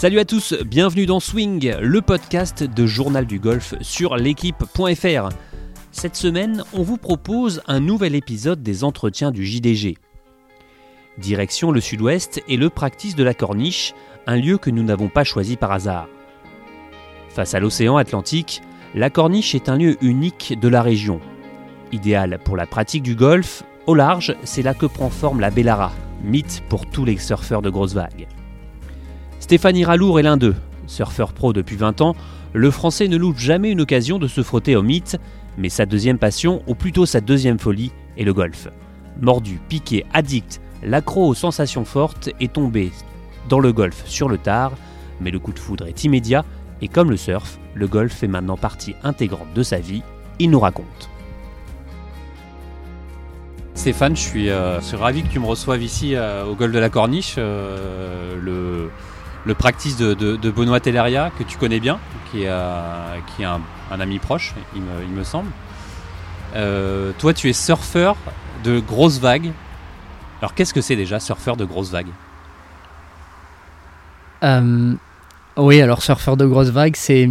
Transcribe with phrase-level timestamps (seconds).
[0.00, 5.28] Salut à tous, bienvenue dans Swing, le podcast de Journal du Golf sur l'équipe.fr.
[5.92, 9.98] Cette semaine, on vous propose un nouvel épisode des entretiens du JDG.
[11.18, 13.92] Direction le sud-ouest et le practice de la Corniche,
[14.26, 16.08] un lieu que nous n'avons pas choisi par hasard.
[17.28, 18.62] Face à l'océan Atlantique,
[18.94, 21.20] la Corniche est un lieu unique de la région.
[21.92, 25.92] Idéal pour la pratique du golf, au large, c'est là que prend forme la Bellara,
[26.24, 28.26] mythe pour tous les surfeurs de grosses vagues.
[29.50, 30.54] Stéphanie Ralour est l'un d'eux.
[30.86, 32.14] Surfeur pro depuis 20 ans,
[32.52, 35.16] le français ne loupe jamais une occasion de se frotter au mythe,
[35.58, 38.68] mais sa deuxième passion, ou plutôt sa deuxième folie, est le golf.
[39.20, 42.92] Mordu, piqué, addict, l'accro aux sensations fortes est tombé
[43.48, 44.70] dans le golf sur le tard,
[45.20, 46.44] mais le coup de foudre est immédiat,
[46.80, 50.04] et comme le surf, le golf fait maintenant partie intégrante de sa vie,
[50.38, 51.10] il nous raconte.
[53.74, 56.88] Stéphane, je suis, euh, ravi que tu me reçoives ici euh, au golf de la
[56.88, 58.88] Corniche, euh,
[59.44, 61.98] le practice de, de- de Benoît Telleria, que tu connais bien,
[62.30, 63.60] qui est, euh, qui est un,
[63.90, 65.50] un ami proche, il me, il me semble.
[66.56, 68.16] Euh, toi, tu es surfeur
[68.64, 69.52] de grosses vagues.
[70.40, 72.08] Alors, qu'est-ce que c'est déjà, surfeur de grosses vagues?
[74.42, 74.94] Euh,
[75.56, 77.28] oui, alors surfeur de grosses vagues, c'est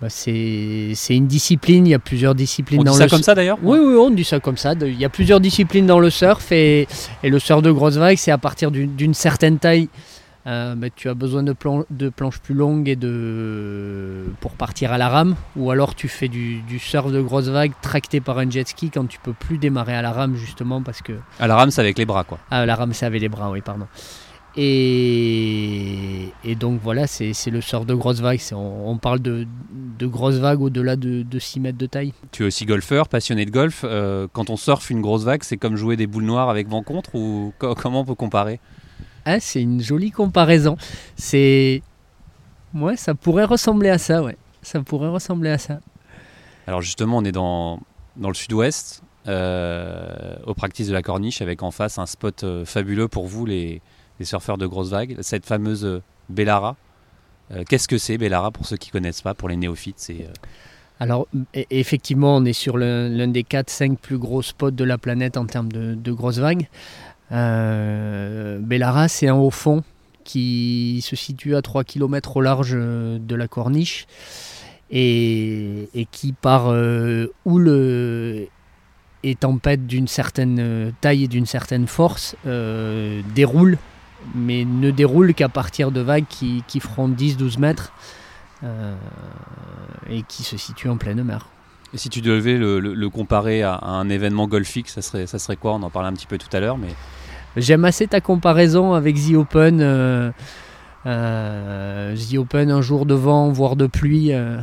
[0.00, 1.86] bah, c'est c'est une discipline.
[1.86, 3.58] Il y a plusieurs disciplines On dans dit le ça comme ça d'ailleurs?
[3.62, 4.72] Oui, oui, on dit ça comme ça.
[4.80, 6.88] Il y a plusieurs disciplines dans le surf et,
[7.22, 9.88] et le surf de grosses vagues, c'est à partir d'une certaine taille.
[10.46, 14.92] Euh, bah, tu as besoin de, plan- de planches plus longues et de pour partir
[14.92, 18.38] à la rame, ou alors tu fais du, du surf de grosses vagues tracté par
[18.38, 21.46] un jet ski quand tu peux plus démarrer à la rame justement parce que À
[21.46, 22.38] la rame, c'est avec les bras, quoi.
[22.50, 23.86] ah, la rame, c'est avec les bras, oui, pardon.
[24.56, 28.40] Et, et donc voilà, c'est le sort de grosses vagues.
[28.52, 29.46] On, on parle de,
[29.98, 32.12] de grosses vagues au-delà de, de 6 mètres de taille.
[32.32, 33.80] Tu es aussi golfeur, passionné de golf.
[33.84, 36.82] Euh, quand on surfe une grosse vague, c'est comme jouer des boules noires avec vent
[36.82, 38.60] contre ou co- comment on peut comparer?
[39.24, 40.76] Ah, c'est une jolie comparaison.
[41.16, 41.82] C'est.
[42.74, 44.36] Ouais, ça pourrait ressembler à ça, ouais.
[44.62, 45.80] Ça pourrait ressembler à ça.
[46.66, 47.80] Alors justement, on est dans,
[48.16, 52.64] dans le sud-ouest, euh, au practice de la Corniche, avec en face un spot euh,
[52.64, 53.80] fabuleux pour vous, les,
[54.18, 56.76] les surfeurs de grosses vagues, cette fameuse euh, Bellara.
[57.52, 60.26] Euh, Qu'est-ce que c'est Bellara pour ceux qui connaissent pas, pour les néophytes c'est,
[60.98, 64.96] Alors, e- effectivement, on est sur l'un l'un des 4-5 plus gros spots de la
[64.96, 66.68] planète en termes de, de grosses vagues.
[67.32, 69.82] Euh, Bellara, c'est un haut fond
[70.24, 74.06] qui se situe à 3 km au large euh, de la corniche
[74.90, 78.46] et, qui, par euh, houle euh,
[79.22, 83.78] et tempête d'une certaine euh, taille et d'une certaine force, euh, déroule,
[84.34, 87.92] mais ne déroule qu'à partir de vagues qui, qui feront 10-12 mètres.
[88.62, 88.94] Euh,
[90.08, 91.48] et qui se situe en pleine mer.
[91.94, 95.26] Et si tu devais le, le- le comparer à, à un événement golfique, ça serait,
[95.26, 95.74] ça serait quoi?
[95.74, 96.88] On en parlait un petit peu tout à l'heure, mais
[97.56, 99.80] J'aime assez ta comparaison avec The Open.
[99.80, 100.30] euh,
[101.06, 104.58] euh, The Open, un jour de vent, voire de pluie, euh,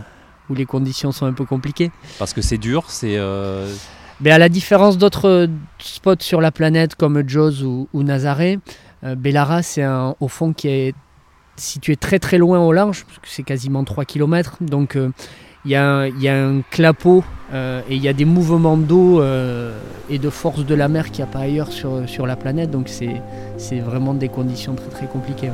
[0.50, 1.92] où les conditions sont un peu compliquées.
[2.20, 3.72] parce que c'est dur, c'est euh,
[4.20, 5.48] Mais à la différence d'autres
[5.80, 8.60] spots sur la planète comme Jaws ou, ou Nazaré,
[9.18, 10.94] Bellara, c'est un au fond qui est
[11.56, 14.58] situé très très loin au large, parce que c'est quasiment 3 km.
[14.62, 14.98] Donc
[15.66, 17.24] il y, a un- clapot
[17.54, 19.78] euh, et il y a des mouvements d'eau euh,
[20.10, 22.72] et de force de la mer qu'il n'y a pas ailleurs sur, la planète.
[22.72, 25.52] Donc c'est vraiment des conditions très compliquées.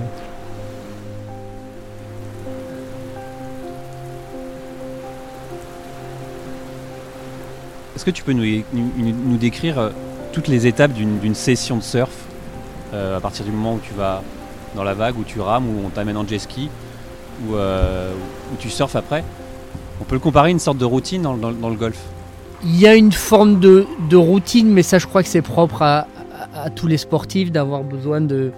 [7.96, 9.90] Est-ce que tu peux nous, décrire euh,
[10.32, 12.14] toutes les étapes d'une session de surf
[12.94, 14.24] à partir du moment où tu vas
[14.74, 16.70] dans la vague, où tu rames, où on t'amène en jet ski,
[17.46, 19.24] où, où tu surfes après?
[20.02, 22.00] On peut le comparer à une sorte de routine dans, dans- dans le golf.
[22.64, 25.82] Il y a une forme de, de routine, mais ça je crois que c'est propre
[25.82, 26.08] à,
[26.54, 28.52] à- à tous les sportifs d'avoir besoin de,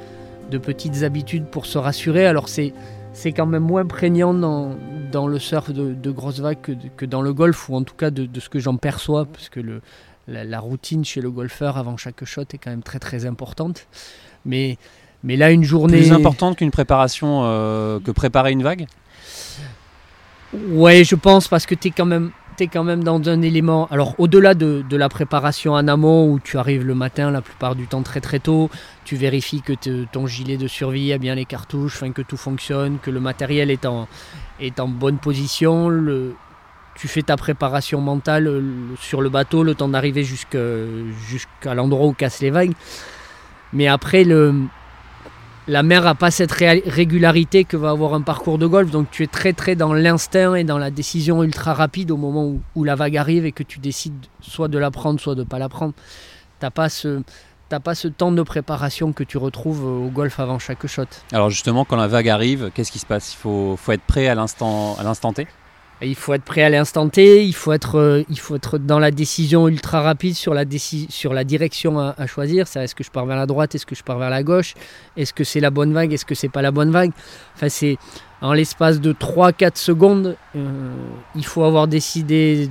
[0.51, 2.25] de petites habitudes pour se rassurer.
[2.25, 2.73] Alors c'est,
[3.13, 4.75] c'est quand même moins prégnant dans,
[5.11, 7.95] dans le surf de, de grosses vagues que, que dans le golf, ou en tout
[7.95, 9.81] cas de, de ce que j'en perçois, parce que le,
[10.27, 13.87] la, la routine chez le golfeur avant chaque shot est quand même très très importante.
[14.45, 14.77] Mais,
[15.23, 15.97] mais là une journée...
[15.97, 18.87] Plus importante qu'une préparation, euh, que préparer une vague?
[20.53, 22.31] Ouais, je pense parce que tu es quand même
[22.67, 23.87] quand même dans un élément.
[23.91, 27.75] Alors, au-delà de, de la préparation en amont où tu arrives le matin, la plupart
[27.75, 28.69] du temps très très tôt,
[29.05, 29.73] tu vérifies que
[30.05, 33.85] ton gilet de survie a bien les cartouches, que tout fonctionne, que le matériel est
[33.85, 34.07] en,
[34.59, 35.89] est bonne position.
[36.95, 38.61] Tu fais ta préparation mentale
[38.99, 42.73] sur le bateau, le temps d'arriver jusqu'à l'endroit où cassent les vagues.
[43.71, 44.53] Mais après, le,
[45.69, 48.89] la mer n'a pas cette ré- régularité que va avoir un parcours de golf.
[48.89, 52.51] Donc tu es très très dans l'instinct et dans la décision ultra rapide au moment
[52.75, 55.45] où, la vague arrive et que tu décides soit de la prendre, soit de ne
[55.45, 55.93] pas la prendre.
[56.59, 57.21] T'as pas ce
[57.69, 61.03] t'as pas ce temps de préparation que tu retrouves au golf avant chaque shot.
[61.31, 63.33] Alors justement, quand la vague arrive, qu'est-ce qui se passe?
[63.33, 65.45] Il faut, faut être prêt à l'instant, à l'instant T?
[66.01, 68.99] Il faut être prêt à l'instant T, il faut, être, euh, il faut être dans
[68.99, 70.63] la décision ultra rapide sur la,
[71.09, 72.65] sur la direction à, choisir.
[72.73, 74.75] est-ce que je pars vers la droite, est-ce que je pars vers la gauche,
[75.17, 77.11] est-ce que c'est la bonne vague, est-ce que c'est pas la bonne vague?
[77.55, 77.97] Enfin, c'est
[78.41, 80.91] en l'espace de 3-4 secondes, euh,
[81.35, 82.69] il faut avoir décidé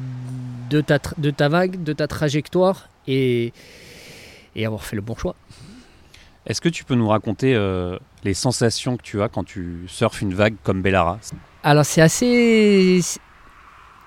[0.70, 3.52] de ta, de ta vague, de ta trajectoire et,
[4.56, 5.34] et avoir fait le bon choix.
[6.46, 10.22] Est-ce que tu peux nous raconter euh, les sensations que tu as quand tu surfes
[10.22, 11.18] une vague comme Bellara?
[11.62, 13.00] Alors c'est assez...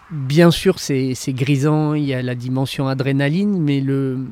[0.10, 4.26] Bien sûr c'est grisant, il y a la dimension adrénaline, mais le...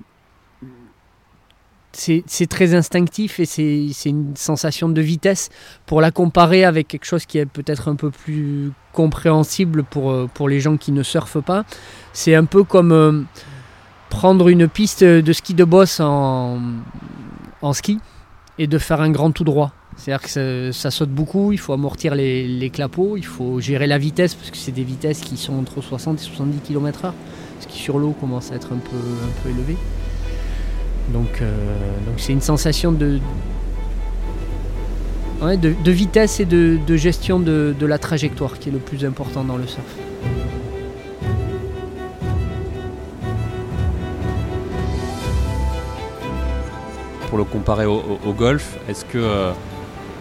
[1.92, 5.50] C'est très instinctif et c'est une sensation de vitesse.
[5.86, 10.30] Pour la comparer avec quelque chose qui est peut-être un peu plus compréhensible pour, euh,
[10.48, 11.66] les gens qui ne surfent pas,
[12.14, 13.22] c'est un peu comme euh,
[14.10, 16.60] prendre une piste de ski de boss en
[17.74, 18.00] ski
[18.60, 19.74] et de faire un grand tout droit.
[20.00, 24.34] C'est-à-dire que ça, saute beaucoup, il faut amortir les, clapots, il faut gérer la vitesse
[24.34, 27.12] parce que c'est des vitesses qui sont entre 60 et 70 km/h,
[27.60, 29.76] ce qui sur l'eau commence à être un peu, élevé.
[31.12, 31.52] Donc euh,
[32.06, 33.20] donc c'est une sensation de,
[35.86, 39.68] vitesse et de, gestion de, de la trajectoire qui est le plus important dans le
[39.68, 39.98] surf.
[47.30, 49.52] pour le comparer au, golf, est-ce que euh,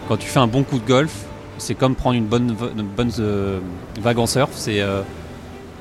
[0.09, 1.13] quand tu fais un bon coup de golf,
[1.59, 2.55] c'est comme prendre une bonne,
[2.97, 3.59] bonne euh,
[4.01, 5.03] vague en surf euh,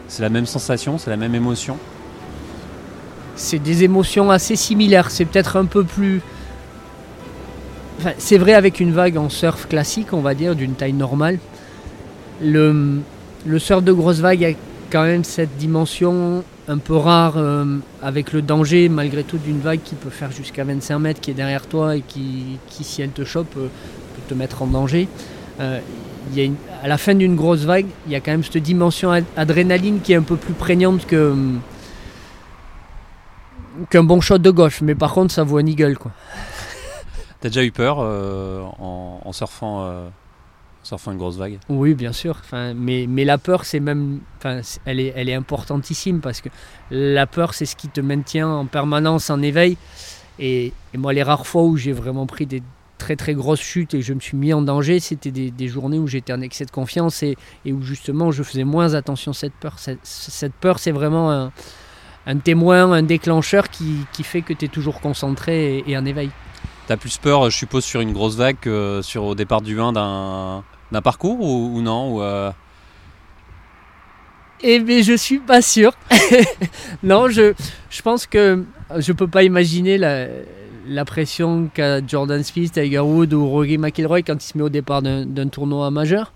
[0.06, 1.78] C'est la même sensation, c'est la même émotion
[3.36, 5.10] C'est des émotions assez similaires.
[5.10, 6.20] C'est peut-être un peu plus.
[8.18, 11.38] c'est vrai avec une vague en surf classique, on va dire, d'une taille normale.
[12.42, 13.00] Le,
[13.56, 14.50] surf de grosse vague a
[14.90, 19.80] quand même cette dimension un peu rare euh, avec le danger malgré tout d'une vague
[19.82, 23.24] qui peut faire jusqu'à 25 mètres qui est derrière toi et qui, si elle te
[23.24, 23.56] chope
[24.28, 25.08] te mettre en danger.
[25.60, 25.80] Euh,
[26.34, 26.50] y a
[26.82, 30.12] à la fin d'une grosse vague, il y a quand même cette dimension adrénaline qui
[30.12, 31.34] est un peu plus prégnante que
[33.90, 36.12] qu'un bon shot de gauche, mais par contre ça vaut un eagle quoi.
[37.40, 40.10] T'as déjà eu peur en, en, surfant
[40.88, 41.58] surfant une grosse vague?
[41.68, 42.36] Oui, bien sûr.
[42.40, 46.48] Enfin, mais, mais la peur, c'est même, enfin, elle est, elle est importantissime parce que
[46.90, 49.76] la peur, c'est ce qui te maintient en permanence en éveil.
[50.38, 52.62] Et, moi, les rares fois où j'ai vraiment pris des
[52.98, 56.06] très très grosses chutes et je me suis mis en danger, c'était des, journées où
[56.06, 59.54] j'étais en excès de confiance et, et, où justement je faisais moins attention à cette
[59.54, 59.76] peur.
[59.78, 61.52] Cette, peur, c'est vraiment un,
[62.26, 66.04] un, témoin, un déclencheur qui, qui fait que tu es toujours concentré et, et en
[66.04, 66.30] éveil.
[66.86, 69.92] T'as plus peur, je suppose, sur une grosse vague que sur au départ du 1
[69.92, 72.50] d'un d'un parcours ou, non ou euh...
[74.60, 75.92] Eh bien, je suis pas sûr.
[77.02, 77.52] non, je,
[77.90, 78.64] je pense que
[78.96, 80.26] je peux pas imaginer la,
[80.88, 84.68] la pression qu'a Jordan Smith, Tiger Wood ou Rory McIlroy quand il se met au
[84.68, 86.32] départ d'un tournoi majeur.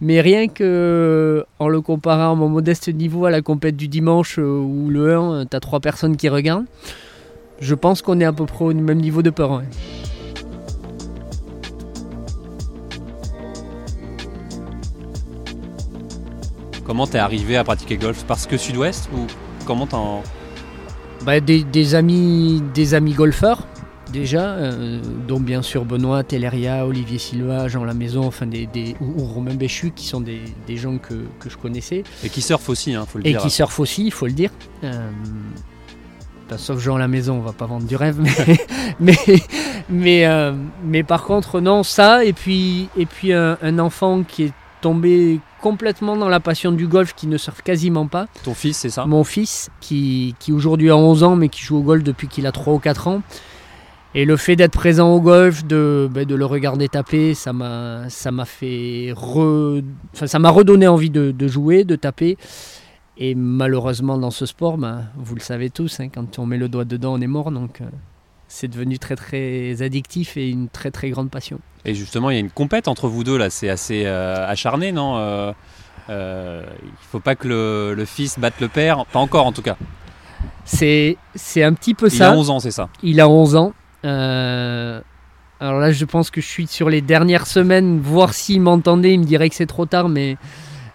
[0.00, 4.38] Mais rien que en le comparant à mon modeste niveau à la compète du dimanche
[4.38, 6.66] euh, ou le 1, tu as trois personnes qui regardent,
[7.60, 9.62] je pense qu'on est à peu près au même niveau de peur.
[16.84, 18.24] Comment t'es arrivé à pratiquer golf?
[18.28, 19.26] Parce que Sud-Ouest ou
[19.64, 20.22] comment t'en
[21.26, 23.66] bah, des, amis, des amis golfeurs
[24.12, 28.68] déjà, euh, dont bien sûr Benoît, Teleria, Olivier Silva, Jean Lamaison, enfin des,
[29.00, 30.40] ou, Romain Béchu, qui sont des,
[30.76, 31.14] gens que,
[31.48, 32.04] je connaissais.
[32.22, 33.40] Et qui surfent aussi, il hein, faut le dire.
[33.40, 34.50] Et qui surfent aussi, il faut le dire.
[34.84, 35.10] Euh,
[36.48, 38.20] bah, sauf Jean Lamaison, on va pas vendre du rêve,
[39.00, 39.16] mais
[39.88, 40.52] mais euh,
[40.84, 46.16] mais, par contre non ça et puis et puis un enfant qui est tombé complètement
[46.16, 48.28] dans la passion du golf, qui ne surfe quasiment pas.
[48.44, 49.04] Ton fils, c'est ça?
[49.04, 52.46] Mon fils, qui, qui aujourd'hui a 11 ans, mais qui joue au golf depuis qu'il
[52.46, 53.22] a 3 ou 4 ans.
[54.14, 58.08] Et le fait d'être présent au golf, de, ben, de le regarder taper, ça m'a,
[58.08, 62.38] ça m'a fait enfin, ça m'a redonné envie de, de, jouer, de taper.
[63.18, 66.68] Et malheureusement dans ce sport, ben, vous le savez tous, hein, quand on met le
[66.68, 67.50] doigt dedans, on est mort.
[67.50, 67.86] Donc euh,
[68.56, 71.60] c'est devenu très très addictif et une très très grande passion.
[71.84, 74.92] Et justement, il y a une compète entre vous deux là, c'est assez euh, acharné,
[74.92, 75.52] non euh,
[76.08, 79.76] euh, Il faut pas que le, fils batte le père, pas encore en tout cas.
[80.64, 82.28] C'est c'est un petit peu ça.
[82.28, 82.88] Il a 11 ans, c'est ça.
[83.02, 83.74] Il a 11 ans.
[84.02, 85.02] alors
[85.60, 89.24] là, je pense que je suis sur les dernières semaines, voir s'il m'entendait, il me
[89.24, 90.38] dirait que c'est trop tard, mais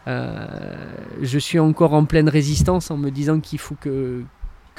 [0.08, 4.24] je suis encore en pleine résistance en me disant qu'il faut que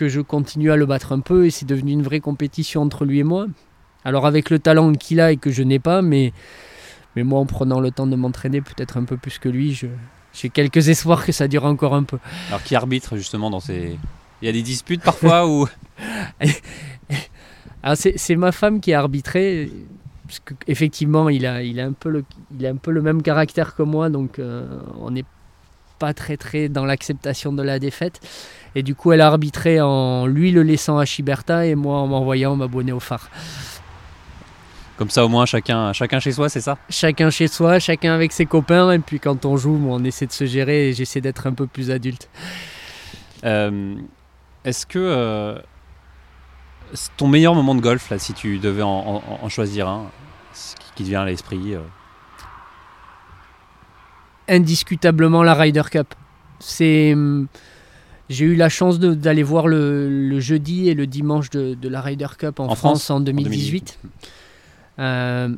[0.02, 3.04] que je continue à le battre un peu et c'est devenu une vraie compétition entre
[3.04, 3.47] lui et moi.
[4.04, 6.32] Alors avec le talent qu'il a et que je n'ai pas, mais,
[7.14, 9.80] mais moi en prenant le temps de m'entraîner peut-être un peu plus que lui,
[10.32, 12.18] j'ai quelques espoirs que ça dure encore un peu.
[12.49, 13.97] Alors qui arbitre justement dans ces...
[14.40, 15.68] Il y a des disputes parfois ou
[17.85, 19.71] Alors c'est c'est ma femme qui a arbitré.
[20.26, 22.25] Parce que, effectivement, il a, il, a un peu le,
[22.59, 24.66] il a un peu le même caractère que moi, donc euh,
[24.99, 25.26] on n'est
[26.02, 28.18] pas très très dans l'acceptation de la défaite.
[28.75, 32.09] Et du coup, elle a arbitré en lui le laissant à Chiberta et moi en
[32.09, 33.30] m'envoyant m'abonner au phare.
[34.97, 36.76] Comme ça, au moins, chacun, chacun chez soi, c'est ça?
[36.90, 40.26] Chacun chez soi, chacun avec ses copains, et puis quand on joue, moi, on essaie
[40.26, 42.28] de se gérer et j'essaie d'être un peu plus adulte.
[43.44, 43.94] Euh,
[44.64, 45.59] Est-ce que euh,
[47.16, 50.11] ton meilleur moment de golf, là, si tu devais en, en- en choisir un,
[50.52, 51.80] ce qui, qui te vient à l'esprit euh,
[54.52, 56.14] indiscutablement la Ryder Cup.
[56.61, 57.47] C'est, hum,
[58.28, 61.88] j'ai eu la chance de- d'aller voir le, le jeudi et le dimanche de, de
[61.88, 63.99] la Ryder Cup en, En France, France, en en 2018.
[64.99, 65.49] Euh,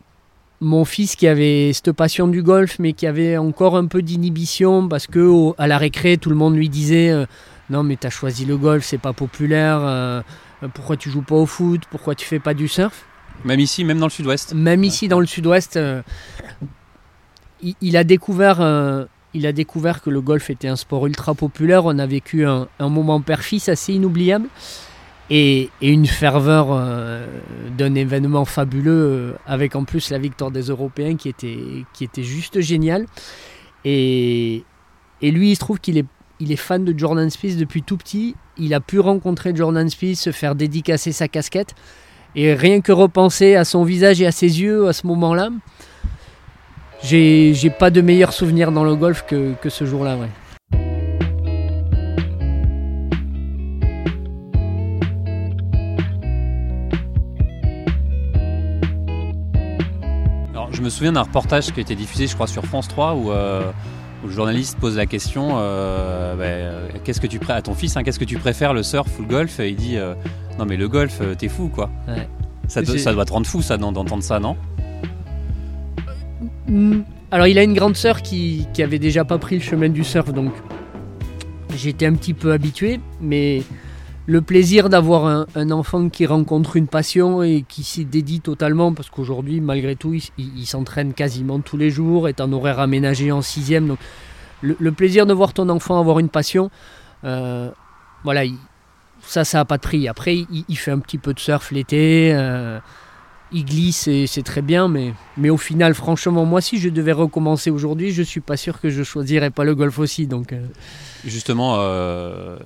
[0.60, 4.88] mon fils qui avait cette passion du golf, mais qui avait encore un peu d'inhibition
[4.88, 7.26] parce que au- à la récré, tout le monde lui disait euh,
[7.70, 9.80] non mais t'as choisi le golf, c'est pas populaire.
[9.82, 10.22] euh,
[10.72, 11.82] pourquoi tu joues pas au foot?
[11.90, 13.04] Pourquoi tu fais pas du surf?
[13.44, 15.78] Même ici, même dans le sud-ouest même ici dans le sud-ouest,
[17.64, 21.34] il, il a découvert, euh, il a découvert que le golf était un sport ultra
[21.34, 21.84] populaire.
[21.84, 24.46] On a vécu un, moment père-fils assez inoubliable
[25.30, 27.26] et, une ferveur euh,
[27.76, 33.06] d'un événement fabuleux euh, avec en plus la victoire des Européens qui était, juste géniale.
[33.84, 34.64] Et,
[35.20, 36.06] lui, il se trouve qu'il est,
[36.38, 38.36] il est fan de Jordan Spieth depuis tout petit.
[38.58, 41.74] Il a pu rencontrer Jordan Spieth, se faire dédicacer sa casquette.
[42.36, 45.50] Et rien que repenser à son visage et à ses yeux à ce moment-là,
[47.04, 50.16] j'ai pas de meilleur souvenir dans le golf que, que ce jour-là.
[50.16, 50.28] Ouais.
[60.52, 63.14] Alors, je me souviens d'un reportage qui a été diffusé, je crois, sur France 3,
[63.14, 63.62] où, euh,
[64.22, 67.96] où le journaliste pose la question euh, bah, euh, qu'est-ce que tu à ton fils,
[67.96, 69.58] hein, qu'est-ce que tu préfères, le surf ou le golf?
[69.60, 70.14] Et il dit euh,
[70.58, 71.90] non, mais le golf, t'es fou, quoi.
[72.08, 72.28] Ouais.
[72.68, 74.56] Ça, ça doit te rendre fou, ça, d'en- d'entendre ça, non?
[76.66, 80.02] Hmm, Alors il a une grande sœur qui, avait déjà pas pris le chemin du
[80.02, 80.52] surf, donc
[81.76, 83.62] j'étais un petit peu habitué, mais
[84.26, 89.10] le plaisir d'avoir un, enfant qui rencontre une passion et qui s'y dédie totalement, parce
[89.10, 93.86] qu'aujourd'hui malgré tout il, s'entraîne quasiment tous les jours, est en horaire aménagé en sixième,
[93.86, 93.98] donc
[94.62, 96.70] le, plaisir de voir ton enfant avoir une passion,
[97.24, 97.70] euh,
[98.22, 98.56] voilà, il-
[99.20, 100.08] ça ça a pas de prix.
[100.08, 102.32] Après il, il fait un petit peu de surf l'été.
[102.34, 102.78] euh,
[103.52, 107.12] il glisse et c'est très bien, mais, mais au final, franchement, moi, si je devais
[107.12, 110.26] recommencer aujourd'hui, je suis pas sûr que je choisirais pas le golf aussi.
[110.26, 110.66] Donc, euh,
[111.24, 112.58] Justement, euh,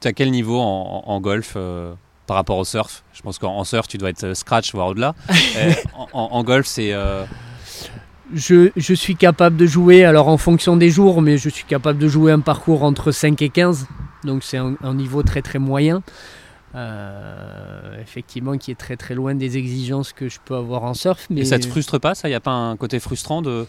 [0.00, 1.92] tu as quel niveau en, golf euh,
[2.26, 3.04] par rapport au surf?
[3.12, 5.14] Je pense qu'en en surf, tu dois être euh, scratch, voire au-delà.
[6.14, 6.92] En, golf, c'est.
[8.34, 11.98] je, je suis capable de jouer, alors en fonction des jours, mais je suis capable
[11.98, 13.86] de jouer un parcours entre 5 et 15.
[14.24, 16.02] Donc, c'est un, un niveau très très moyen.
[16.74, 21.26] Euh, effectivement, qui est très très loin des exigences que je peux avoir en surf.
[21.28, 22.28] Mais Et ça te frustre pas, ça?
[22.28, 23.66] Il n'y a pas un côté frustrant de.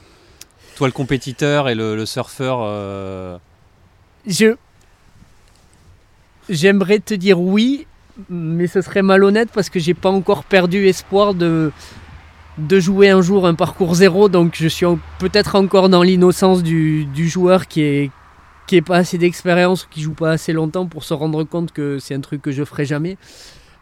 [0.76, 2.60] Toi, le compétiteur et le, le surfeur.
[2.62, 3.38] euh,
[4.26, 4.56] Je.
[6.50, 7.88] J'aimerais te dire oui,
[8.30, 11.72] mais ce serait malhonnête parce que j'ai pas encore perdu espoir de,
[12.58, 14.30] de jouer un jour un parcours zéro.
[14.30, 18.12] Donc je suis en- peut-être encore dans l'innocence du, du joueur qui est,
[18.68, 21.72] qui est pas assez d'expérience ou qui joue pas assez longtemps pour se rendre compte
[21.72, 23.18] que c'est un truc que je ferai jamais.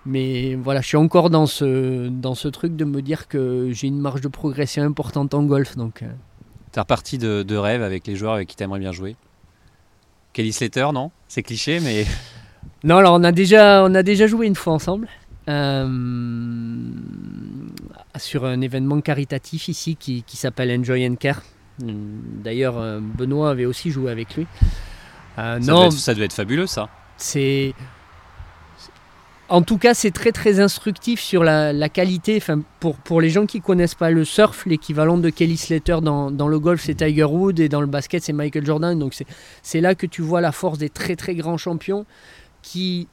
[0.06, 3.88] Mais voilà, je suis encore dans ce, dans ce truc de me dire que j'ai
[3.88, 5.78] une marge de progression importante en golf.
[5.78, 6.08] Donc, euh,
[6.72, 9.16] T'es reparti de, de rêve avec les joueurs avec qui t'aimerais bien jouer
[10.34, 11.12] Kelly Slater, non?
[11.28, 12.06] C'est cliché, mais.
[12.84, 15.08] Non, alors on a déjà, on a déjà joué une fois ensemble
[15.50, 15.88] euh,
[18.18, 21.42] sur un événement caritatif ici qui, qui s'appelle Enjoy and Care.
[21.84, 24.48] D'ailleurs, euh, Benoît avait aussi joué avec lui.
[25.38, 26.90] Euh, Ça, devait non, être, ça devait être fabuleux, ça.
[27.18, 27.74] c'est.
[29.50, 32.38] En tout cas, c'est très très instructif sur la, la qualité.
[32.38, 36.32] Enfin, pour, pour les gens qui connaissent pas le surf, l'équivalent de Kelly Slater dans,
[36.32, 38.98] dans le golf, c'est Tiger Woods et dans le basket, c'est Michael Jordan.
[38.98, 39.28] Donc c'est-
[39.62, 42.06] c'est là que tu vois la force des très très grands champions
[42.62, 43.10] qui,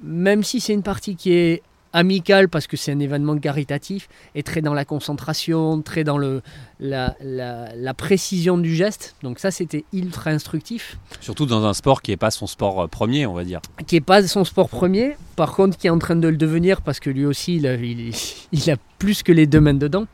[0.00, 1.62] même si c'est une partie qui est
[1.98, 6.42] amicale parce que c'est un événement caritatif, est très dans la concentration, très dans le,
[6.80, 9.14] la, la, la précision du geste.
[9.22, 10.98] Donc ça, c'était ultra instructif.
[11.20, 13.60] Surtout dans un sport qui n'est pas son sport euh, premier, on va dire.
[13.86, 16.80] qui n'est pas son sport premier, par contre qui est en train de le devenir
[16.82, 19.74] parce que lui aussi il a, il, est- il a plus que les deux mains
[19.74, 20.06] dedans.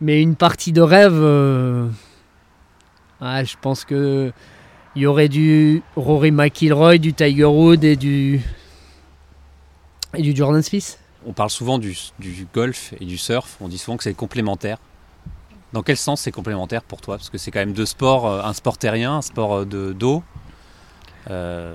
[0.00, 1.88] Mais une partie de rêve, euh,
[3.20, 4.32] ah, je pense que
[4.96, 8.40] il y aurait du Rory McIlroy, du Tiger Woods et du
[10.14, 10.98] et du Jordan Spieth.
[11.26, 14.78] On parle souvent du, du golf et du surf, on dit souvent que c'est complémentaire.
[15.72, 17.16] Dans quel sens c'est complémentaire pour toi?
[17.16, 19.92] Parce que c'est quand même deux sports, euh, un sport terrien, un sport euh, de
[19.92, 20.22] d'eau.
[21.30, 21.74] Euh,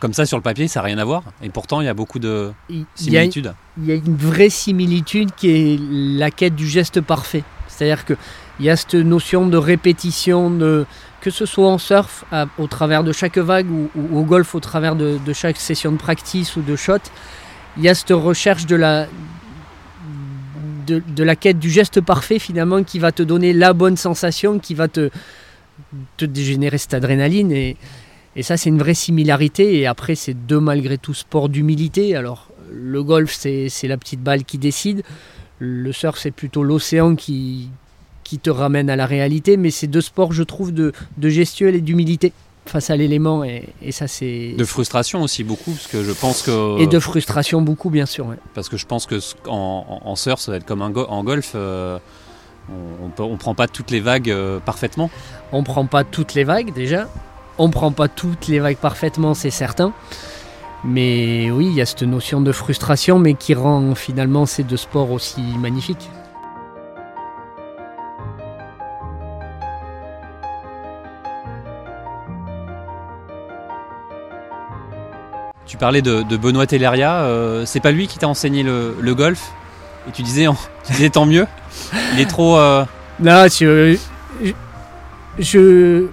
[0.00, 1.22] Comme ça, sur le papier, ça n'a rien à voir.
[1.42, 3.54] Et pourtant, il y a beaucoup de Il y a, similitudes.
[3.78, 7.44] il y a une vraie similitude qui est la quête du geste parfait.
[7.68, 8.16] C'est-à-dire qu'il
[8.60, 10.84] y a cette notion de répétition, de,
[11.20, 12.24] que ce soit en surf,
[12.58, 16.56] au travers de chaque vague, ou, au golf, au travers de, chaque session de practice
[16.56, 16.98] ou de shot,
[17.76, 19.06] il y a cette recherche de la,
[20.86, 24.74] de, la quête du geste parfait, finalement, qui va te donner la bonne sensation, qui
[24.74, 25.10] va te,
[26.18, 27.52] dégénérer cette adrénaline.
[27.52, 27.76] Et,
[28.42, 29.78] ça, c'est une vraie similarité.
[29.78, 32.16] Et après, c'est deux, malgré tout, sports d'humilité.
[32.16, 35.02] Alors, le golf, c'est la petite balle qui décide.
[35.58, 37.68] Le surf, c'est plutôt l'océan qui,
[38.30, 39.56] qui te ramène à la réalité.
[39.56, 42.32] Mais c'est deux sports, je trouve, de, de gestuelle et d'humilité
[42.66, 43.42] face à l'élément.
[43.42, 44.54] Et, et ça, c'est.
[44.56, 48.26] De frustration aussi beaucoup, parce que je pense que Et de frustration, beaucoup, bien sûr.
[48.26, 48.36] ouais.
[48.54, 50.90] parce que je pense que ce- en, en- en surf, ça va être comme un
[50.90, 51.52] go- en golf.
[51.56, 51.98] euh,
[52.70, 55.10] on, on, peut- on prend pas toutes les vagues euh, parfaitement.
[55.50, 57.08] On prend pas toutes les vagues, déjà.
[57.58, 59.92] On prend pas toutes les vagues parfaitement, c'est certain.
[60.84, 64.78] Mais oui, il y a cette notion de frustration, mais qui rend finalement ces deux
[64.78, 66.08] sports aussi magnifiques.
[75.70, 79.14] Tu parlais de, de Benoît Telleria, euh, c'est pas lui qui t'a enseigné le, le
[79.14, 79.52] golf?
[80.08, 80.46] Et tu disais,
[80.84, 81.46] tu disais tant mieux.
[82.14, 82.58] Il est trop.
[82.58, 82.84] euh,
[83.22, 83.96] Là, je,
[84.42, 84.52] je-
[85.38, 86.06] je-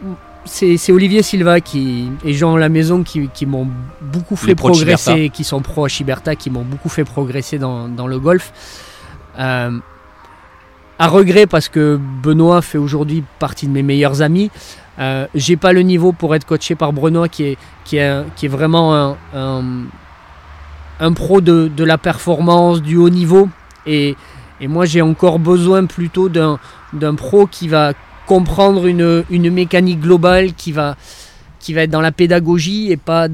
[0.45, 3.67] c'est, c'est Olivier Silva qui, et Jean la maison qui, qui m'ont
[3.99, 8.05] beaucoup fait progresser, qui sont pro à Chiberta, qui m'ont beaucoup fait progresser dans, dans
[8.05, 8.53] le golf.
[9.39, 9.71] Euh,
[10.99, 14.51] à regret parce que Benoît fait aujourd'hui partie de mes meilleurs amis.
[14.99, 16.91] Euh, j'ai pas le niveau pour être coaché par
[17.43, 19.63] est, qui est, qui est vraiment un, un,
[20.99, 23.47] un pro de, de la performance, du haut niveau.
[23.85, 24.15] Et,
[24.59, 26.59] et moi j'ai encore besoin plutôt d'un,
[26.93, 27.93] d'un pro qui va
[28.25, 30.97] comprendre une, une mécanique globale, qui va,
[31.59, 33.27] qui va être dans la pédagogie et pas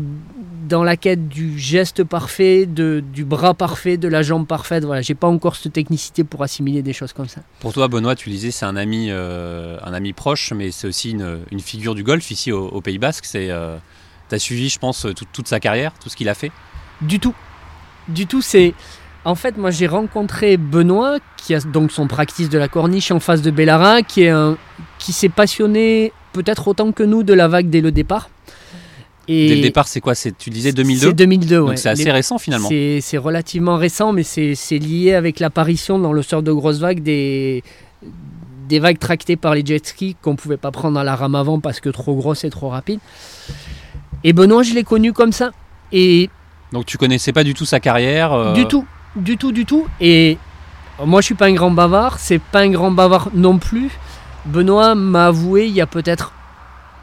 [0.68, 4.86] dans la quête du geste parfait, de, du bras parfait, de la jambe parfaite.
[4.86, 7.42] Voilà, j'ai pas encore cette technicité pour assimiler des choses comme ça.
[7.60, 11.12] Pour toi, Benoît, tu disais, c'est un ami, euh, un ami proche, mais c'est aussi
[11.12, 13.26] une, une figure du golf ici au, au Pays Basque.
[13.26, 13.78] C'est, euh,
[14.30, 16.52] t'as suivi, je pense, toute, toute sa carrière, tout ce qu'il a fait?
[17.02, 17.36] Du tout.
[18.08, 18.74] Du tout, c'est.
[19.26, 23.22] En fait, moi j'ai rencontré Benoît, qui a donc son practice de la corniche en
[23.22, 24.58] face de Bellara, qui, est un...
[25.00, 28.30] qui s'est passionné peut-être autant que nous de la vague dès le départ.
[29.28, 31.68] Et Dès le départ, c'est quoi Tu disais 2002 C'est 2002, ouais.
[31.70, 32.68] Donc c'est assez Les- récent finalement.
[32.70, 37.64] C'est relativement récent, mais c'est lié avec l'apparition dans le surf de grosses vagues des,
[38.68, 41.60] des vagues tractées par les jet skis qu'on pouvait pas prendre à la rame avant
[41.60, 43.00] parce que trop grosse et trop rapide.
[44.26, 45.52] Et Benoît, je l'ai connu comme ça.
[45.92, 46.30] Et
[46.72, 48.34] Donc tu connaissais pas du tout sa carrière.
[48.34, 49.88] euh, du tout, du tout, du tout.
[50.02, 50.38] Et
[51.06, 53.90] moi, je suis pas un grand bavard, c'est pas un grand bavard non plus.
[54.46, 56.34] Benoît m'a avoué il y a peut-être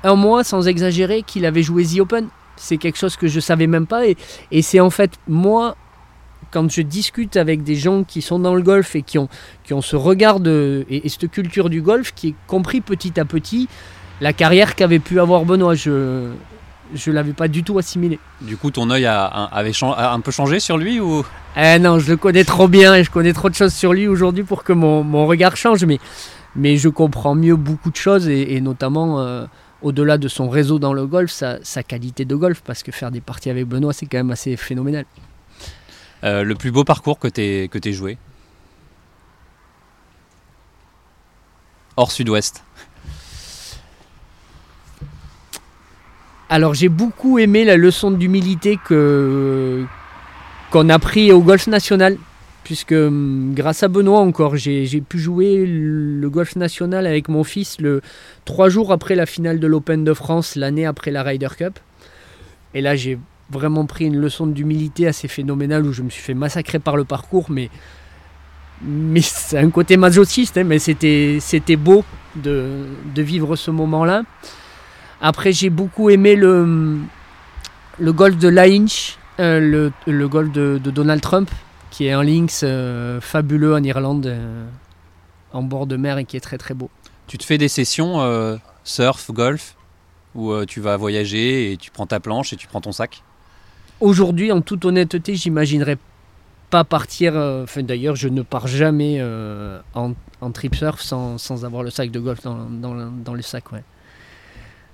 [0.04, 2.26] un mois, sans exagérer, qu'il avait joué The Open.
[2.56, 4.06] C'est quelque chose que je savais même pas.
[4.06, 4.16] Et,
[4.50, 5.76] et c'est en fait moi,
[6.50, 9.28] quand je discute avec des gens qui sont dans le golf et qui ont,
[9.64, 13.18] qui ont ce regard de- et, et cette culture du golf, qui est compris petit
[13.20, 13.68] à petit
[14.20, 15.74] la carrière qu'avait pu avoir Benoît.
[15.74, 16.30] Je
[16.92, 18.18] je l'avais pas du tout assimilé.
[18.40, 21.24] Du coup, ton œil a, a- avait a un peu changé sur lui ou?
[21.56, 24.08] Eh non, je le connais trop bien et je connais trop de choses sur lui
[24.08, 25.84] aujourd'hui pour que mon, mon regard change.
[25.84, 26.00] Mais,
[26.56, 29.44] mais je comprends mieux beaucoup de choses et, et notamment, euh,
[29.82, 32.62] au-delà de son réseau dans le golf, sa, sa qualité de golf.
[32.64, 35.04] Parce que faire des parties avec Benoît, c'est quand même assez phénoménal.
[36.24, 38.18] euh, le plus beau parcours que que t'aies joué?
[41.96, 42.62] Hors Sud-Ouest.
[46.48, 49.84] Alors j'ai beaucoup aimé la leçon d'humilité que
[50.70, 52.16] qu'on a pris au golf national,
[52.64, 57.80] puisque hum, grâce à Benoît encore, j'ai pu jouer le golf national avec mon fils
[57.80, 58.00] le
[58.44, 61.78] trois jours après la finale de l'Open de France, l'année après la Ryder Cup.
[62.74, 63.18] Et là j'ai
[63.50, 67.04] vraiment pris une leçon d'humilité assez phénoménale où je me suis fait massacrer par le
[67.04, 67.68] parcours, mais
[68.82, 72.04] mais c'est un côté masochiste, hein, mais c'était beau
[72.36, 74.22] de, de vivre ce moment-là.
[75.20, 76.96] Après, j'ai beaucoup aimé le,
[77.98, 81.50] le golf de Lahinch, euh, le, le golf de Donald Trump,
[81.90, 84.66] qui est un links euh, fabuleux en Irlande, euh,
[85.52, 86.90] en bord de mer et qui est très très beau.
[87.26, 89.76] Tu te fais des sessions euh, surf, golf,
[90.34, 93.22] où tu vas voyager et tu prends ta planche et tu prends ton sac?
[94.00, 95.98] Aujourd'hui, en toute honnêteté, j'imaginerais
[96.70, 97.34] pas partir.
[97.34, 99.20] Enfin, d'ailleurs, je ne pars jamais
[99.94, 103.34] en, en trip surf sans, sans avoir le sac de golf dans, dans, le- dans
[103.34, 103.72] le sac.
[103.72, 103.82] Ouais.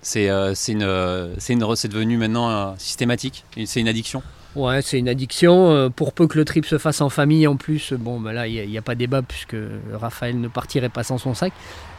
[0.01, 3.45] C'est devenu maintenant systématique?
[3.67, 4.23] C'est une addiction?
[4.57, 5.71] Ouais, c'est une addiction.
[5.71, 8.33] euh, Pour peu que le trip se fasse en famille, en plus, euh, bon, bah
[8.33, 9.57] là, il n'y a, pas débat puisque
[9.93, 11.53] Raphaël ne partirait pas sans son sac.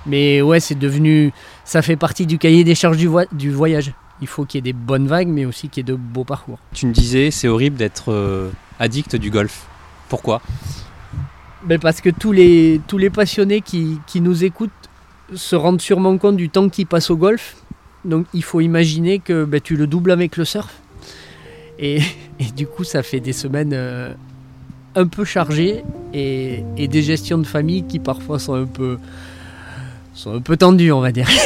[0.08, 1.32] Mais ouais, c'est devenu.
[1.66, 3.94] Ça fait partie du cahier des charges du voyage.
[4.22, 6.24] Il faut qu'il y ait des bonnes vagues, mais aussi qu'il y ait de beaux
[6.24, 6.58] parcours.
[6.74, 9.68] Tu me disais, c'est horrible d'être euh, addict du golf.
[10.10, 10.42] Pourquoi?
[11.64, 14.72] Ben Parce que tous les, tous les passionnés qui, qui nous écoutent
[15.36, 17.58] se rendent sûrement compte du temps qu'ils passent au golf.
[18.06, 20.74] Donc il faut imaginer que ben, tu le doubles avec le surf.
[21.80, 22.02] Et,
[22.56, 24.14] du coup, ça fait des semaines euh,
[24.96, 28.98] un peu chargées et, des gestions de famille qui parfois sont un peu,
[30.14, 31.30] sont un peu tendues, on va dire.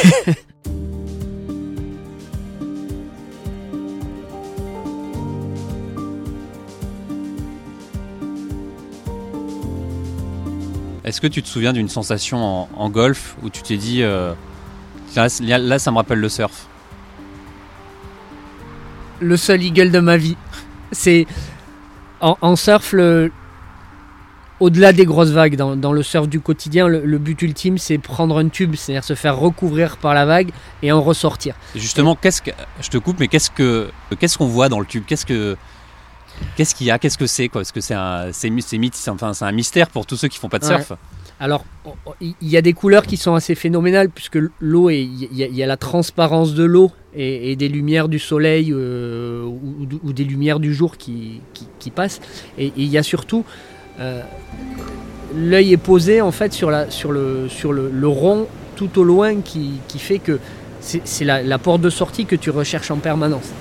[11.04, 14.32] Est-ce que tu te souviens d'une sensation en, golf où tu t'es dit euh,
[15.14, 16.68] là, ça me rappelle le surf?
[19.22, 20.36] Le seul eagle de ma vie.
[20.90, 21.26] C'est
[22.20, 23.30] en, en, surf, le...
[24.60, 27.98] au-delà des grosses vagues, dans, dans, le surf du quotidien, le, le but ultime c'est
[27.98, 30.50] prendre un tube, c'est-à-dire se faire recouvrir par la vague
[30.82, 31.54] et en ressortir.
[31.74, 35.04] Justement, qu'est-ce que je te coupe, mais qu'est-ce que qu'est-ce qu'on voit dans le tube?
[35.06, 35.56] Qu'est-ce que
[36.56, 36.98] Qu'est-ce qu'il y a?
[36.98, 40.16] Qu'est-ce que c'est Parce que c'est un, c'est, c'est, enfin, c'est un mystère pour tous
[40.16, 40.90] ceux qui font pas de surf?
[40.90, 40.96] Ouais.
[41.40, 41.64] Alors,
[42.20, 45.66] il y a des couleurs qui sont assez phénoménales puisque l'eau, il y, y, a
[45.66, 50.96] la transparence de l'eau et, des lumières du soleil euh, ou, des lumières du jour
[50.96, 51.40] qui,
[51.94, 52.20] passent.
[52.58, 53.44] Et il y a surtout
[54.00, 54.22] euh,
[55.34, 58.46] l'œil est posé en fait sur, le, rond
[58.76, 60.38] tout au loin qui, fait que
[60.80, 63.52] c'est la porte de sortie que tu recherches en permanence.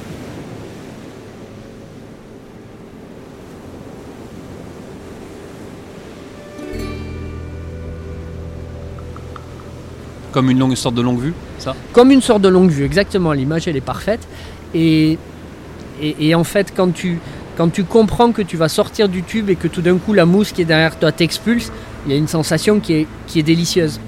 [10.32, 13.34] Comme une, longue, sorte de longue vue, ça Comme une sorte de longue vue, exactement.
[13.34, 14.28] L'image, elle est parfaite.
[14.74, 15.18] Et,
[16.02, 17.20] et, et, en fait, quand tu,
[17.58, 20.26] quand tu comprends que tu vas sortir du tube et que tout d'un coup, la
[20.26, 21.72] mousse qui est derrière toi t'expulse,
[22.06, 24.00] il y a une sensation qui est, qui est délicieuse.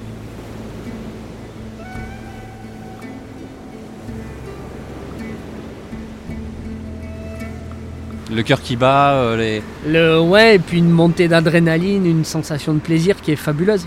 [8.32, 9.62] Le cœur qui bat, euh, les...
[9.88, 13.86] Le, ouais, et puis une montée d'adrénaline, une sensation de plaisir qui est fabuleuse.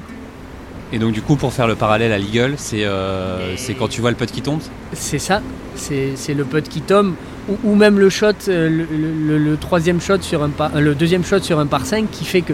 [0.93, 4.11] Et donc du coup, pour faire le parallèle à l'Eagle, c'est euh, quand tu vois
[4.11, 4.61] le putt qui tombe
[4.93, 5.43] C'est ça,
[5.75, 7.15] c'est le putt qui tombe,
[7.49, 10.95] ou, ou même le shot, euh, le, le, le, troisième shot sur un par, le
[10.95, 12.53] deuxième shot sur un par 5 qui fait que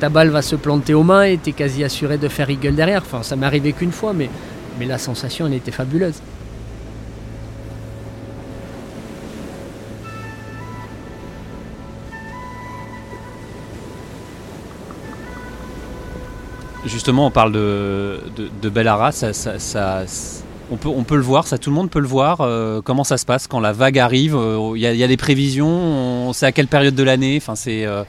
[0.00, 2.74] ta balle va se planter aux mains et tu es quasi assuré de faire Eagle
[2.74, 3.02] derrière.
[3.02, 4.30] Enfin, ça m'est arrivé qu'une fois, mais,
[4.78, 6.20] mais la sensation, elle était fabuleuse.
[16.86, 18.20] Justement, on parle de,
[18.60, 20.04] de, Bellara, ça, ça,
[20.70, 22.40] on, peut, le voir, ça tout le monde peut le voir.
[22.40, 25.16] Euh, comment ça se passe quand la vague arrive Il euh, y, y, a des
[25.16, 28.04] prévisions, on sait à quelle période de l'année euh...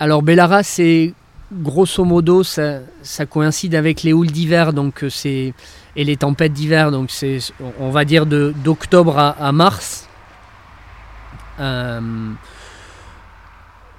[0.00, 1.14] Alors Bellara, c'est
[1.52, 4.72] grosso modo, ça, ça, coïncide avec les houles d'hiver
[5.24, 7.38] et les tempêtes d'hiver, donc c'est
[7.78, 10.08] on va dire d'octobre à, mars.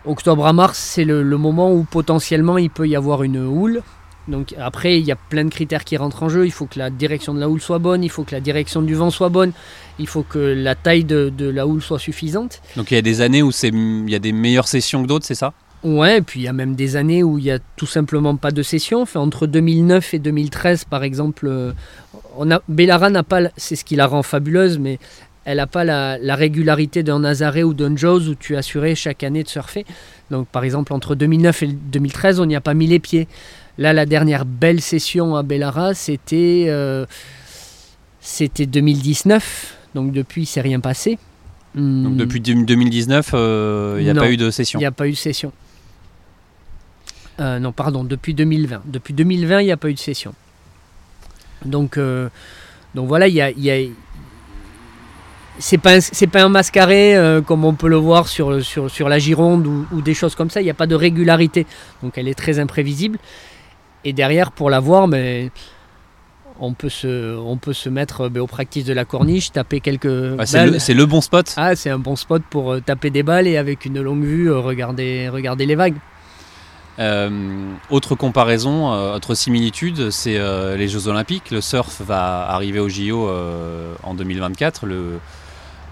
[0.05, 3.81] Octobre à mars, c'est le, le, moment où potentiellement il peut y avoir une houle.
[4.27, 6.45] Donc après, il y a plein de critères qui rentrent en jeu.
[6.45, 8.81] Il faut que la direction de la houle soit bonne, il faut que la direction
[8.81, 9.51] du vent soit bonne,
[9.99, 12.61] il faut que la taille de, de la houle soit suffisante.
[12.75, 15.25] Donc il y a des années où il y a des meilleures sessions que d'autres,
[15.25, 15.53] c'est ça?
[15.83, 18.35] Ouais, et puis il y a même des années où il n'y a tout simplement
[18.35, 19.03] pas de session.
[19.03, 21.73] Enfin, entre 2009 et 2013, par exemple,
[22.37, 24.97] on a, Bellara n'a pas, c'est ce qui la rend fabuleuse, mais
[25.45, 29.23] elle n'a pas la, la, régularité d'un Nazaré ou d'un Jaws où tu assuré chaque
[29.23, 29.85] année de surfer.
[30.31, 33.27] Donc par exemple entre 2009 et 2013, on n'y a pas mis les pieds.
[33.77, 37.05] Là, la dernière belle session à Bellara, c'était euh,
[38.21, 39.77] c'était 2019.
[39.93, 41.17] Donc depuis, c'est rien passé.
[41.75, 44.91] Donc depuis 2019, il euh, n'y a non, pas eu de session Il n'y a
[44.91, 45.51] pas eu de session.
[47.41, 48.83] Euh, non, pardon, depuis 2020.
[48.85, 50.33] Depuis 2020, il n'y a pas eu de session.
[51.65, 52.29] Donc, euh,
[52.93, 53.89] donc voilà, il y a, y a
[55.59, 59.09] c'est pas c'est pas un mascaré euh, comme on peut le voir sur, sur, sur
[59.09, 60.61] la Gironde ou, ou, des choses comme ça.
[60.61, 61.65] Il n'y a pas de régularité,
[62.03, 63.17] donc elle est très imprévisible.
[64.03, 65.51] Et derrière, pour la voir, mais
[66.59, 70.35] on peut se on peut se mettre ben, au practice de la corniche, taper quelques.
[70.39, 71.53] Ah, c'est le, le, bon spot?
[71.57, 74.51] Ah, c'est un bon spot pour euh, taper des balles et avec une longue vue
[74.51, 75.97] euh, regarder regarder les vagues.
[76.97, 81.51] Euh, autre comparaison, euh, autre similitude, c'est euh, les Jeux Olympiques.
[81.51, 83.29] Le surf va arriver au JO
[84.03, 84.85] en 2024.
[84.85, 85.19] Le,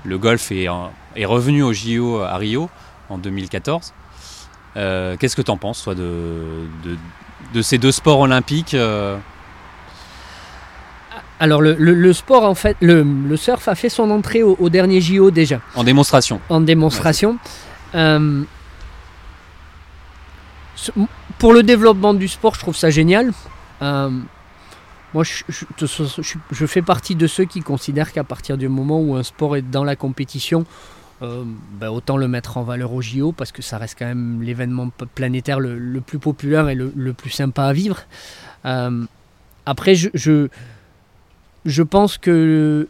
[0.03, 0.67] le golf est,
[1.15, 2.69] est, revenu au JO à Rio
[3.09, 3.93] en 2014.
[4.75, 6.01] Qu'est-ce que tu en penses, toi, de,
[6.83, 6.97] de,
[7.53, 8.75] de, ces deux sports olympiques
[11.39, 14.55] alors le, le, le, sport en fait, le, le, surf a fait son entrée au,
[14.59, 15.59] au, dernier JO déjà.
[15.75, 16.39] En démonstration.
[16.47, 17.37] En démonstration.
[17.93, 18.29] Ouais,
[21.39, 23.31] pour le développement du sport, je trouve ça génial.
[25.13, 29.55] Moi, je, fais partie de ceux qui considèrent qu'à partir du moment où un sport
[29.57, 30.65] est dans la compétition,
[31.21, 31.43] euh,
[31.79, 34.89] ben, autant le mettre en valeur au JO parce que ça reste quand même l'événement
[35.13, 38.01] planétaire le, plus populaire et le, plus sympa à vivre.
[38.65, 39.05] Euh,
[39.65, 40.09] après, je,
[41.65, 42.87] je pense que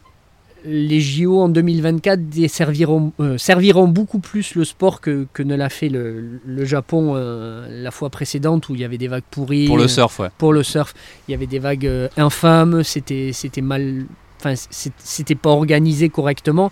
[0.66, 5.70] les JO en 2024 desserviront- euh, serviront beaucoup plus le sport que, que ne l'a
[5.70, 9.68] fait le, le Japon euh, la fois précédente où il y avait des vagues pourries.
[9.68, 10.30] Pour euh, le surf, ouais.
[10.38, 10.94] pour le surf.
[11.28, 14.06] Il y avait des vagues euh, infâmes, c'était mal,
[14.40, 16.72] enfin c'était pas organisé correctement.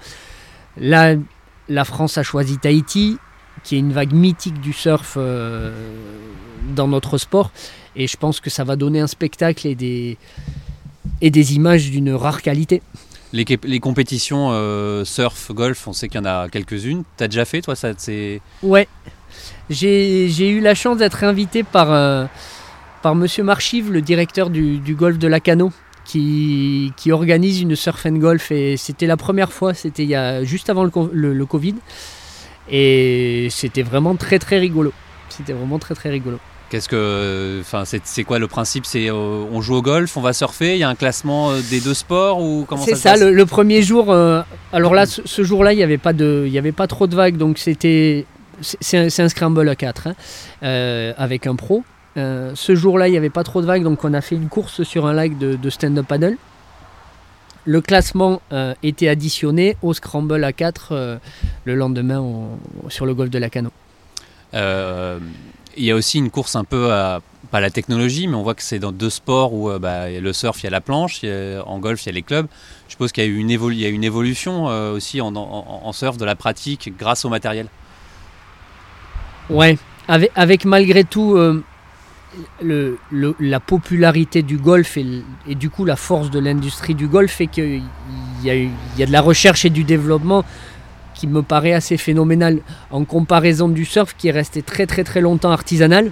[0.77, 1.15] Là,
[1.67, 3.17] la France a choisi Tahiti,
[3.63, 5.71] qui est une vague mythique du surf euh,
[6.75, 7.51] dans notre sport,
[7.95, 10.17] et je pense que ça va donner un spectacle et des
[11.19, 12.81] et des images d'une rare qualité.
[13.33, 17.03] Les, compétitions euh, surf, golf, on sait qu'il y en a quelques-unes.
[17.17, 17.91] T'as déjà fait, toi ça.
[18.61, 18.87] Ouais,
[19.69, 22.25] j'ai eu la chance d'être invité par, euh,
[23.01, 25.71] par Monsieur Marchive, le directeur du, golf de Lacano,
[26.03, 28.51] qui, qui organise une surf and golf.
[28.51, 31.75] Et c'était la première fois, c'était juste avant le Covid.
[32.69, 34.93] Et c'était vraiment très très rigolo.
[35.29, 36.39] C'était vraiment très très rigolo.
[36.71, 37.57] Qu'est-ce que...
[37.59, 38.85] Enfin, c'est, quoi le principe?
[38.85, 39.13] C'est euh,
[39.51, 41.93] on joue au golf, on va surfer, il y a un classement euh, des deux
[41.93, 44.09] sports ou comment C'est ça le, le premier jour.
[44.09, 46.87] euh, alors là, ce, ce jour-là, il n'y avait, pas de- il y avait pas
[46.87, 48.25] trop de vagues, donc c'était.
[48.61, 51.83] C'est un, scramble à 4 hein, avec un pro.
[52.15, 54.83] Ce jour-là, il n'y avait pas trop de vagues, donc on a fait une course
[54.83, 56.37] sur un lac de, de stand-up paddle.
[57.65, 58.41] Le classement
[58.81, 61.17] était additionné au scramble à 4 euh,
[61.65, 62.23] le lendemain
[62.87, 63.71] sur le golfe de Lacano.
[64.53, 65.19] Euh,
[65.77, 67.21] Il y a aussi une course un peu à...
[67.49, 70.31] Pas la technologie, mais on voit que c'est dans deux sports où euh, bah, le
[70.31, 71.21] surf, il y a la planche,
[71.65, 72.47] en golf, il y a les clubs.
[72.91, 76.17] Je suppose qu'il y a eu une, y a une évolution euh, aussi en, surf
[76.17, 77.67] de la pratique grâce au matériel.
[79.49, 81.63] Ouais, avec, malgré tout euh,
[83.39, 87.83] la popularité du golf et, du coup la force de l'industrie du golf fait qu'il
[88.43, 90.45] y, y a de la recherche et du développement
[91.21, 95.21] qui me paraît assez phénoménal en comparaison du surf qui est resté très très très
[95.21, 96.11] longtemps artisanal.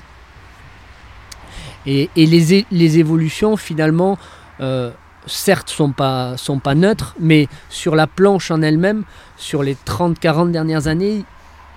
[1.87, 4.19] Et, et les, les évolutions finalement,
[4.61, 4.91] euh,
[5.25, 9.03] certes, sont pas, sont pas neutres, mais sur la planche en elle-même,
[9.35, 11.23] sur les 30-40 dernières années,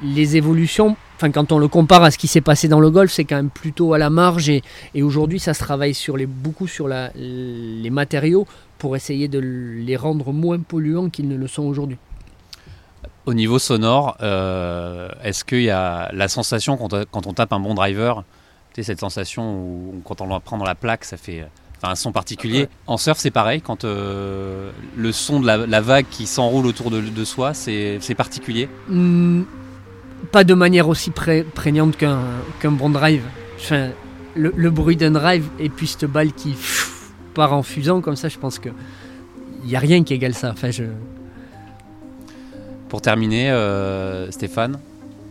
[0.03, 3.11] les évolutions, enfin quand on le compare à ce qui s'est passé dans le golf,
[3.11, 4.63] c'est quand même plutôt à la marge et,
[5.01, 10.35] aujourd'hui ça se travaille sur les, beaucoup sur les matériaux pour essayer de les rendre
[10.35, 11.97] moins polluants qu'ils ne le sont aujourd'hui.
[13.25, 17.53] Au niveau sonore, euh, est-ce qu'il y a la sensation quand, on- quand on tape
[17.53, 18.25] un bon driver,
[18.75, 21.47] tu sais, cette sensation où quand on prend dans la plaque, ça fait
[21.85, 22.63] un son particulier.
[22.63, 22.69] Ouais.
[22.87, 26.91] En surf, c'est pareil, quand euh, le son de la, la vague qui s'enroule autour
[26.91, 28.69] de, de soi, c'est particulier?
[28.89, 29.43] Hmm,
[30.33, 33.23] pas de manière aussi pré- prégnante qu'un bon drive.
[33.57, 33.91] Enfin,
[34.35, 38.17] le, le bruit d'un drive et puis cette balle qui pff, part en fusant comme
[38.17, 38.71] ça, je pense que
[39.63, 40.51] il n'y a rien qui égale ça.
[40.53, 40.85] Enfin, je...
[42.93, 44.79] Pour terminer, euh, Stéphane,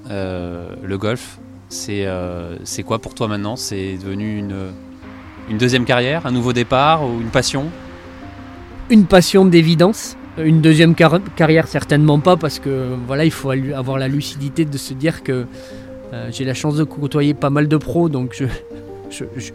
[0.10, 1.38] euh, le golf,
[1.70, 3.56] c'est euh, c'est quoi pour toi maintenant?
[3.56, 4.56] C'est devenu une,
[5.48, 7.66] une deuxième carrière, un nouveau départ ou une passion?
[8.90, 10.18] Une passion d'évidence.
[10.40, 14.78] Une deuxième car- carrière, certainement pas, parce que voilà, il faut avoir la lucidité de
[14.80, 15.46] se dire que
[16.32, 18.44] j'ai la chance de côtoyer pas mal de pros, donc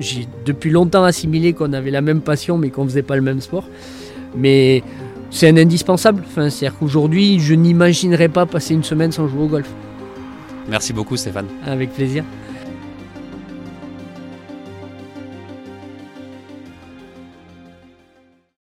[0.00, 3.40] j'ai depuis longtemps assimilé qu'on avait la même passion, mais qu'on faisait pas le même
[3.40, 3.64] sport.
[4.36, 4.84] Mais
[5.30, 6.22] c'est un indispensable.
[6.26, 9.68] Enfin, c'est-à-dire qu'aujourd'hui, je n'imaginerais pas passer une semaine sans jouer au golf.
[10.68, 11.46] Merci beaucoup Stéphane.
[11.64, 12.24] Avec plaisir.